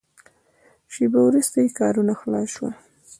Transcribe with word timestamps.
شېبه 0.93 1.19
وروسته 1.27 1.57
یې 1.63 1.69
کارونه 1.79 2.13
خلاص 2.19 2.47
شول. 2.55 2.73